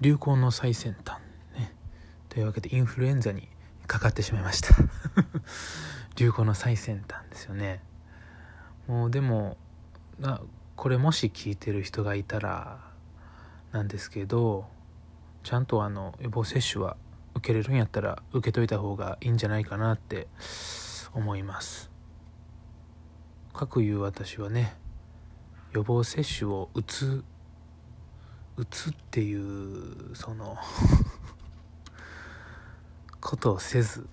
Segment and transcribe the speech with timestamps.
[0.00, 1.18] 流行の最先端
[1.54, 1.74] ね。
[2.30, 3.48] というわけでインフルエンザに
[3.86, 4.74] かかってしまいました。
[6.16, 7.82] 流行の最先端ですよね。
[8.86, 9.58] もうでも
[10.18, 10.40] な
[10.74, 12.80] これもし聞いてる人がいたら
[13.72, 14.68] なんですけど
[15.42, 16.96] ちゃんとあの予防接種は
[17.34, 20.28] 受けれるんやったら受けといた方がいいんじゃないかなって
[21.12, 21.90] 思います。
[23.52, 24.74] かくいう私はね
[25.72, 27.24] 予防接種を打つ
[28.60, 30.58] 打つっていうその
[33.18, 34.06] ことをせず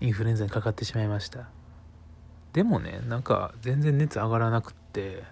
[0.00, 1.48] インフルエンザにかかってしまいました。
[2.52, 5.24] でもねなんか全然熱上がらなくって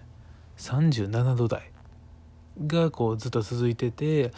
[0.57, 1.71] 37度台
[2.67, 4.33] がこうずっと続いてて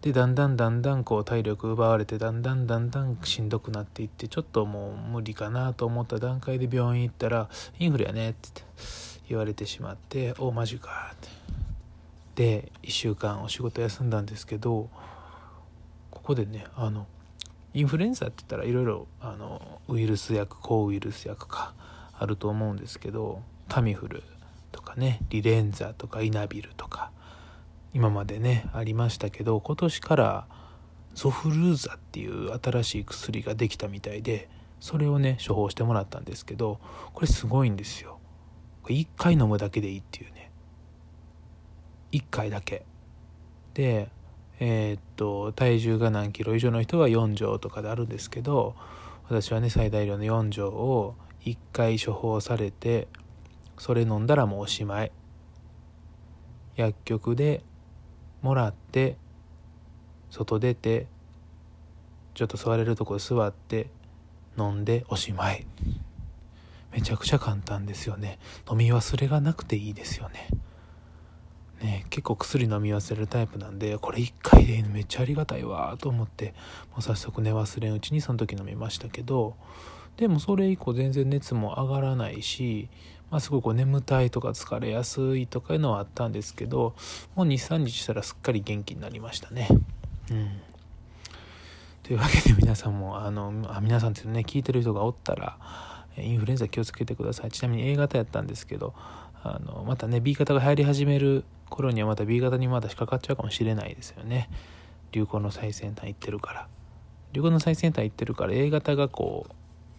[0.00, 8.62] でだんだんだんだんこう体力奪われてだんだんだんだんしんどくなっていってちょっともう無理かなと思った段階で病院行ったら「インフルやね」って
[9.28, 11.41] 言われてしまって「おマジか」って。
[12.34, 14.88] で1週間お仕事休んだんですけど
[16.10, 17.06] ここでねあの
[17.74, 21.74] インフルエンザって言ったらいろいろあのウイルス薬抗ウイルス薬か
[22.18, 24.22] あると思うんですけどタミフル
[24.70, 27.10] とかねリレンザとかイナビルとか
[27.94, 30.46] 今までねありましたけど今年から
[31.14, 34.48] ゾフルーザっていう新しい薬ができたみたいで
[34.80, 36.80] それをね処方してもらったんですけど
[37.12, 38.18] これすごいんですよ。
[38.86, 40.41] 1回飲むだけでいいっていうね。
[42.12, 42.84] 1回だけ。
[43.74, 44.08] で
[44.60, 48.76] えー、っと体重が何キロ以上の人は4錠とかであるんですけど
[49.24, 53.08] 私はね最大量の4錠を1回処方されて
[53.78, 55.10] それ飲んだらもうおしまい。
[56.76, 57.62] 薬局で
[58.40, 59.16] もらって
[60.30, 61.06] 外出て
[62.34, 63.90] ちょっと座れるとこ座って
[64.58, 65.66] 飲んでおしまい。
[66.92, 68.38] めちゃくちゃ簡単ですよね。
[68.70, 70.48] 飲み忘れがなくていいですよね。
[71.82, 76.54] ね結構薬飲み忘れるタイプなんでこれ1回でいいのめっちゃありがたいわと思って
[76.92, 79.56] もう早速寝忘れんうちにその時飲みましたけど
[80.16, 82.88] でもそれ以降全然熱も上がらないし
[83.32, 86.94] まあ、すごいこう眠たいとか疲れやすいとかいうのはあったんですけど
[87.34, 89.68] もう23日したらすっかり元気になりましたね。
[90.30, 90.60] うん。
[92.02, 94.40] というわけで皆さんもあのあ皆さんってね。
[94.46, 95.56] 聞いてる人がおったら
[96.18, 97.50] インフルエンザ気をつけてください。
[97.50, 98.92] ちなみに A 型やったんですけど
[99.42, 104.48] あのまたね B 型が流行り始める頃にはまた B 型にまだ引っかかっちゃうかもしれないですよね。
[105.10, 106.68] 流行の最先端行ってるから。
[107.32, 109.52] 流行の最先端行ってるから A 型がこう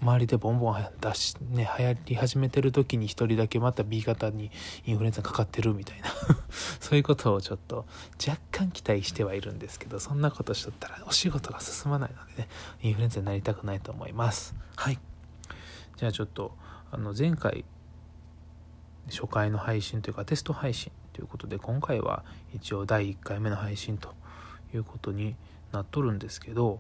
[0.04, 4.52] 周りでボンボン出し、ね、流行り始めてる時に1人だけまた B 型に
[4.86, 6.10] インフルエンザかかってるみたいな。
[6.80, 7.86] そういうことをちょっと
[8.26, 12.50] 若干期待してはいるんですけどそんなことしとったらお仕事が進まないのでね
[12.82, 14.54] インフルエンザになりたくないと思います。
[14.76, 15.00] はい。
[15.98, 16.56] じゃあちょっと
[16.92, 17.66] あの前回
[19.10, 24.14] 初回の配信というかテスト配信ということで今回は一応第1回目の配信と
[24.74, 25.36] いうことに
[25.72, 26.80] なっとるんですけど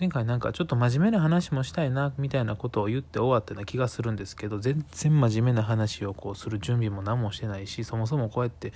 [0.00, 8.72] 前回なんかちょっと真面目な話もしたいなみたいなことを言って終わったような気がするんですけど全然真面目な話をこうする準備も何もしてないしそもそもこうやって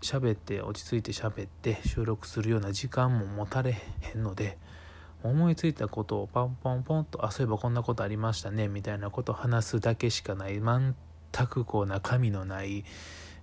[0.00, 4.58] 喋って落ち着いて喋って収録するような時間も持たれへんので
[5.22, 10.94] 思いついたことをパンポンポンとあそういえばこんなことありましたねみたいなことを話すだけしかない全
[11.46, 12.84] くこう中身のない、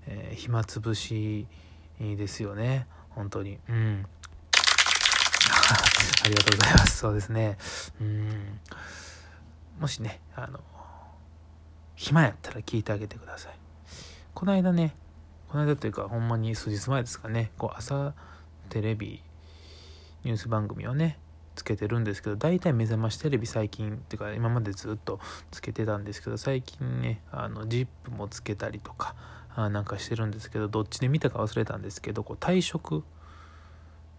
[0.08, 1.48] えー、暇つぶし
[2.00, 4.06] ですよね本当にうん
[6.24, 6.98] ありがとうございます。
[6.98, 7.58] そうですね。
[8.02, 8.60] うん。
[9.80, 10.60] もしね、あの、
[11.96, 13.54] 暇やったら聞いてあげてください。
[14.34, 14.96] この間ね、
[15.50, 18.14] この間というか、ほんまに数日前ですかね、こう、朝、
[18.70, 19.22] テレビ、
[20.24, 21.20] ニュース番組をね、
[21.56, 25.20] つけてるんですけど、大体目覚ましテレビ最近、っていうか、今までずっと
[25.52, 29.16] つけてたんですけど、最近ね、あの、ジップもつけたりとか、
[29.58, 33.04] なんかしてるんですけど、どっちで見たか忘れたんですけど、こう、退職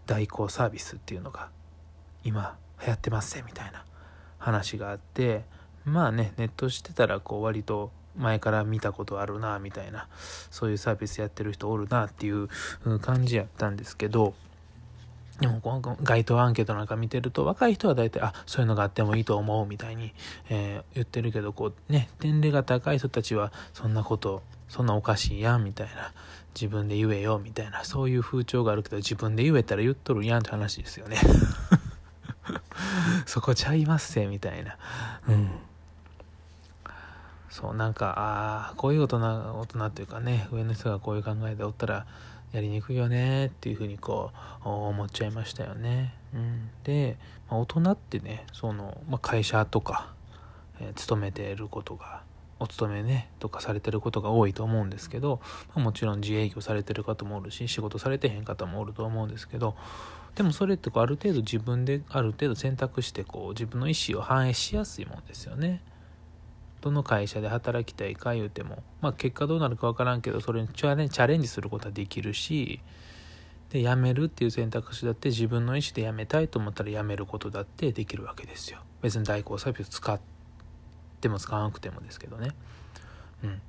[0.07, 1.49] 代行サービスっていうのが
[2.23, 3.85] 今流行ってますねみたいな
[4.39, 5.43] 話があって
[5.85, 10.07] まあねネットしてたらこう割と前から見たことあるなみたいな
[10.49, 12.47] そういうサービスやってる人おるなっていう
[12.99, 14.33] 感じやったんですけど
[15.39, 20.13] でもこの街頭アンケートなんか見てると若い人は大体あそういうのがあってもいいと思うみたいに、
[20.49, 26.11] えー、言ってるけどこうね年齢が高い人たちはそんなことそんなおかしいやんみたいな
[26.55, 31.17] 自分で言えよみたいなそういう風潮があるけど自分で言えたら言っとるやんって話ですよね。
[33.27, 34.77] そこちゃいますせみたいな。
[35.27, 35.49] うん。
[37.49, 42.05] そうなんかああこういう大人大人っていうかね上の人がこういう考えでおったら
[42.51, 44.31] やりにくいよねっていうふうにこ
[44.65, 46.13] う思っちゃいましたよね。
[46.33, 47.17] うん、で、
[47.49, 50.13] まあ、大人ってねその、まあ、会社とか、
[50.79, 52.21] えー、勤めていることが
[52.59, 55.39] お勤めねとかされてることが多いと思うんですけど、
[55.75, 59.75] まあ、もちろん自営業されてる方もおるし仕事されてへん方もおると思うんですけど
[60.35, 65.81] でもそれってこうある程度自分である程度選択してこう自分の意思を反映しやすいもんですよね。
[66.87, 72.79] どの会社で働きたいか言うても、まあ、結果どうなるか分からんけどそれにチャレンジすることはできるし
[73.69, 78.79] で辞めるっていう選択肢だって自分の意思で辞めたいと思ったら辞めることだってできるわけですよ。
[79.01, 80.19] 別に代行サービス使っ
[81.19, 82.51] ても使わなくてもですけどね。
[83.43, 83.61] うん、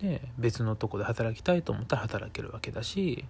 [0.00, 3.24] で別のとこで働きたいと思ったら働けるわけだし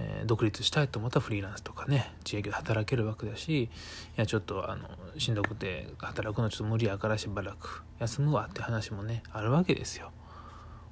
[0.00, 3.68] えー、独立したいと思ったらフリーランスとかね自営業で働けるわけだしい
[4.14, 10.12] やちょっとあのしんどくて働くのちょっと無理やからしばらく休むわって話もねあるわけですよ。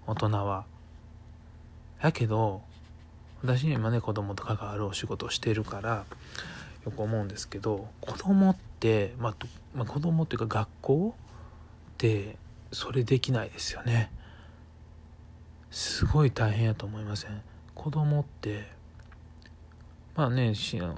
[0.09, 0.65] 大人は。
[2.03, 2.63] やけど
[3.43, 6.05] 私に今ね子供と関わるお仕事をしてるから
[6.85, 9.35] よく思うんですけど子供って、まあ、
[9.75, 12.37] まあ、子供っていうか学校って
[12.73, 14.11] それできないですよね。
[15.71, 17.43] すごい大変やと思いません？
[17.75, 18.76] 子供って
[20.17, 20.55] まあね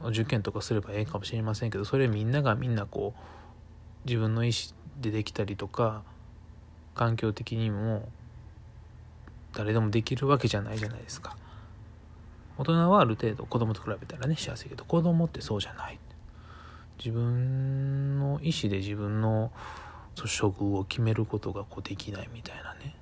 [0.07, 6.03] 受験とかすればええかもしれませんけどそれみんながみんなこう自分の意思でできたりとか
[6.95, 8.09] 環境的にも
[9.55, 11.37] 誰でもできるわけじゃないじゃないですか。
[12.59, 15.99] 大人はある程度子供と比べたらね幸せけど子供ってそうじゃない。
[16.99, 19.53] 自分の意思で自分の
[20.17, 22.97] 処遇を決めることがこうできないみたいなね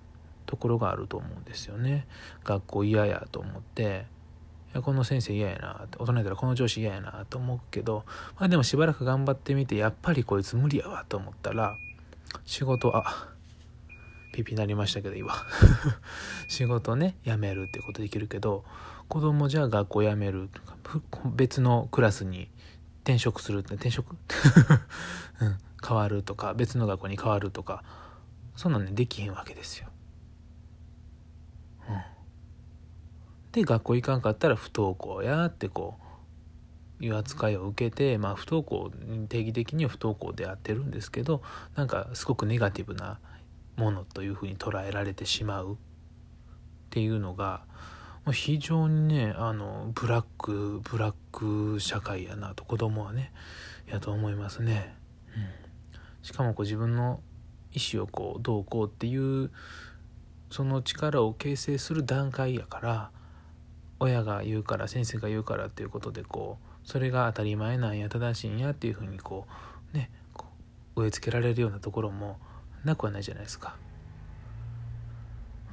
[0.45, 2.07] ところがあると思うんですよね。
[2.45, 4.07] 学校嫌やと思って
[4.83, 8.05] この先生嫌やなって大人やったらこの上司嫌やなと思うけど、
[8.39, 11.77] まあ、でもしばらく頑張ってみてやっぱりこいつ無理やわと思ったら
[12.45, 13.29] 仕事あ
[14.33, 15.35] ピピなりましたけど今
[16.49, 18.65] 仕事ね辞めるってことできるけど
[19.09, 20.51] 子供じゃあ学校辞める
[21.35, 22.51] 別のクラスに
[23.05, 24.17] 転職するって転職、
[25.41, 27.85] うん、変わるとか別の学校に変わるとか
[28.57, 29.89] そんなんねできへんわけですよ。
[31.89, 32.03] うん
[33.57, 35.95] で学校行かんかったら不登校やってこ
[37.01, 38.91] ういう扱いを受けて、まあ、不登校
[39.31, 41.41] 定義的には不登校であってるんですけど
[41.75, 43.19] なんかすごくネガティブな
[43.77, 45.77] ものというふうに捉えられてしまうっ
[46.91, 47.63] ていうのが
[48.31, 53.33] 非常にねあのブラックブラック社会やなと子供はね
[53.87, 54.95] やと思いますね。
[55.35, 57.21] うん、しかもこう自分の
[57.73, 59.51] 意思をこうどうこうっていう
[60.51, 63.11] その力を形成する段階やから
[63.99, 69.47] 親が言うから先生が言うからっていうことでこうそれが当たり前なんや正しいんやっていうふうにこ
[69.93, 70.47] うねこ
[70.97, 72.39] う植え付けられるようなところも
[72.85, 73.77] なくはないじゃないですか。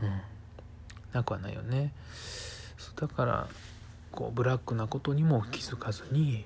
[0.02, 0.22] うん、
[1.14, 1.94] なくはないよね。
[2.96, 3.48] だから
[4.12, 6.46] こうブラックなことにも気づかずに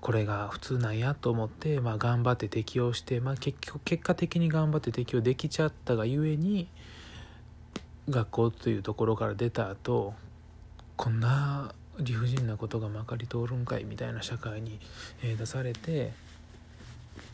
[0.00, 6.68] これが普通なんやと思って、まあ、頑張って適応して、まあ、結局結果的に頑張って適応できちゃったがゆえに
[8.08, 10.14] 学校というところから出た後
[10.96, 14.78] こんな理不尽なことがまかり通るんかいみたいな社会に、
[15.22, 16.12] 出されて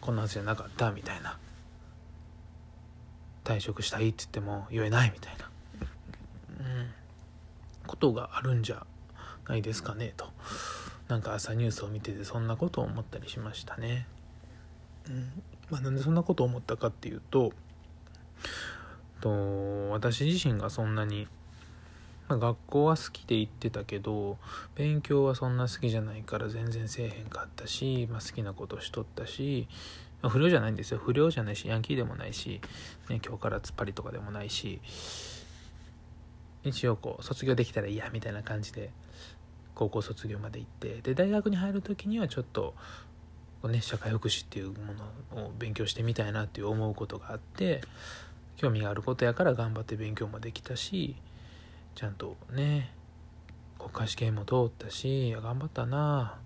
[0.01, 1.39] こんなはずじゃなかったみたいな。
[3.45, 5.51] 退職したいって言っても言えないみたいな、
[6.61, 6.91] うん、
[7.89, 8.87] ことがあるんじゃ
[9.49, 10.31] ないですかねと。
[11.09, 14.07] なんか朝ニュースを見ててそんなことを思ったりしましたね。
[15.09, 15.43] うん。
[15.71, 17.53] まあ、なんでそんなことを思ったかっていうと
[19.23, 21.29] と私自身がそんなに、
[22.29, 24.37] まあ、学校は好きで行ってたけど
[24.75, 29.69] 勉強はそんな好きじゃないから全然せえへんかったし、まあ、好きなことしとったし、
[30.21, 30.99] ま、不良じゃないんですよ。
[30.99, 32.61] 不良じゃないしヤンキーでもないし、
[33.09, 34.81] ね、今日から突っ張りとかでもないし
[36.65, 38.91] 一応こう卒業できたらいいやみたいな感じで
[39.75, 42.75] 高校卒業まで行ってで大学に入る時にはちょっと
[43.69, 44.93] ね、社会福祉っていうも
[45.33, 47.81] のを勉強してみたいなっていう思うことがあって
[48.57, 51.17] 興味があることやから頑張って勉強もできたし
[51.95, 52.93] ちゃんとね
[53.79, 56.39] 国家試験も通ったし頑張ったな。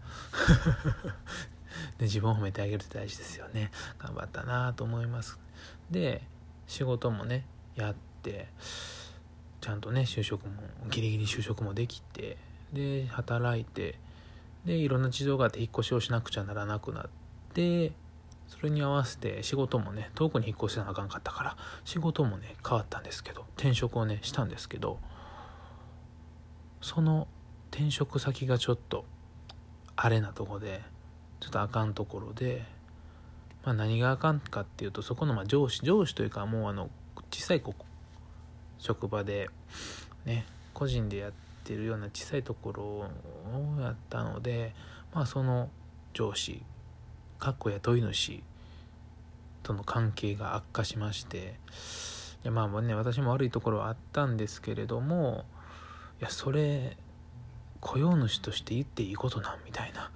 [1.98, 3.70] で 自分を褒めてあげるって大事ですよね。
[3.98, 5.38] 頑張ったなと思います。
[5.90, 6.22] で
[6.66, 8.48] 仕事もねやって
[9.60, 12.38] ちゃんとね就職もギリギリ就職もできて
[12.72, 13.98] で働いて
[14.64, 17.08] でいろんな事情があって引っ越しをしなくちゃならなくなっ
[17.52, 17.92] て
[18.48, 24.98] それに合わせて仕事もね遠くに引っ越しなあかんかったから仕事もね変わったんですけど転職をねしたんですけど
[26.80, 27.26] その
[27.70, 29.04] 転職先がちょっと
[29.96, 30.82] あれなとこで
[31.40, 32.64] ちょっとあかんところで、
[33.64, 36.90] まあ、何があかんかっていうとそこのまあ上司上司というかもうあの
[37.30, 37.74] 小さいこ
[38.78, 39.50] 職場で
[40.24, 41.32] ね個人でやっ
[41.64, 43.06] てるような小さいところを
[43.80, 44.74] やったので
[45.14, 45.70] まあその
[46.12, 46.62] 上司
[47.38, 48.42] かっこ雇い主
[49.62, 51.54] との関係が悪化しまして
[52.44, 55.44] いやまあね私も悪いところはあったんですけれども
[56.20, 56.96] いやそれ
[57.80, 60.10] 雇用主として言っていいことなんみたいな。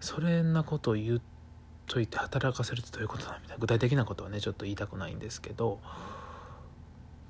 [0.00, 1.20] それなことを言っ
[1.86, 3.60] といて働かせるってどういうことなんみたいな。
[3.60, 5.80] 具体的なことはねちょっと言いたくないんですけど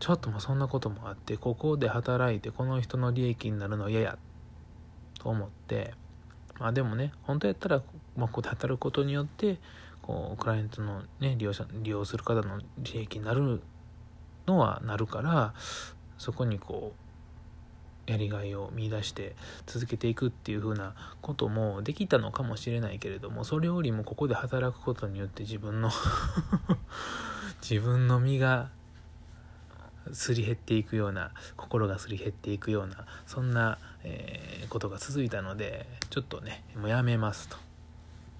[0.00, 4.18] ちょっともそんなこともあってここで働いてこの人の利益になるの嫌や
[5.18, 5.95] と思って
[6.58, 7.82] まあでもね本当やったら、
[8.16, 9.58] まあ、ここで働くことによって
[10.02, 13.62] こうクライアントのね利用者利用する方の利益になる
[14.46, 15.54] のはなるから
[16.16, 19.36] そこにこうやりがいを見いだして
[19.66, 25.90] 続けていくっていう風なこともできたのかもしれないけれどもそれよりもここで働くことによって自分の
[27.60, 28.70] 自分の身が
[30.12, 37.56] すり減っていくような心がすり減っていくようなそんな、えー、ことが続いたのでちょっとねもうやめますと。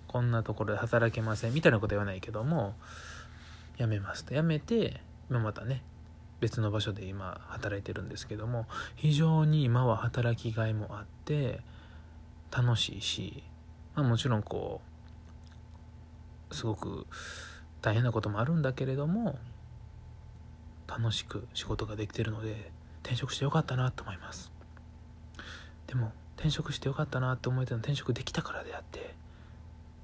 [0.06, 1.54] こんなところで働けません。
[1.54, 2.74] みたいなことは言わないけども
[3.76, 4.34] やめますと。
[4.34, 5.00] やめて
[5.30, 5.82] 今またね
[6.40, 11.60] 別の場所で今働いてるんですけども非常に今は働きがいもあって
[12.50, 13.42] 楽しいし、
[13.94, 14.80] まあ、もちろんこ
[16.50, 17.06] うすごく
[17.82, 19.38] 大変なこともあるんだけれども
[20.86, 22.70] 楽しく仕事ができてるので
[23.02, 24.57] 転職してよかったなと思います。
[25.88, 29.16] でも転職してよかったなって思えたの転職できたからであって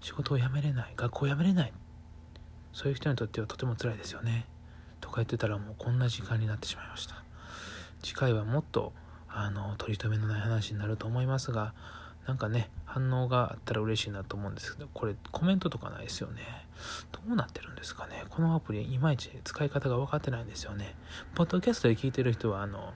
[0.00, 1.72] 仕事を辞めれない学校を辞めれない。
[2.72, 4.46] そういう人にとってはとても辛いですよね。
[5.00, 7.22] とか言ってたらもうこんな時間になってしまいました。
[8.02, 8.92] 次回はもっと
[9.28, 11.72] あの取り留めのない話になると思いますが
[12.26, 16.42] なんかね反応があったら嬉しいなと思うんですけどこれコメントとかないですよね。
[17.12, 18.24] どうなってるんですかね。
[18.28, 20.94] このアプリいまいち使い方が分かってないんですよね。
[21.34, 22.92] ポッドキャストで聞いてる人はあの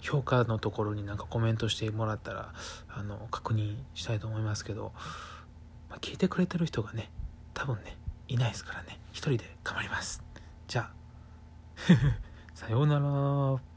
[0.00, 2.52] 評価のところになんかコメントしてもらったら
[2.88, 4.92] あの確認したいと思いますけど、
[5.90, 7.10] まあ、聞いてくれてる人がね
[7.54, 7.96] 多分ね
[8.28, 8.98] いないですからね。
[9.12, 10.22] 一人で頑張ります。
[10.68, 10.92] じゃあ。
[12.54, 13.67] さようなら。